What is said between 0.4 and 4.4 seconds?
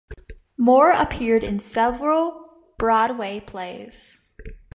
Moore appeared in several Broadway plays.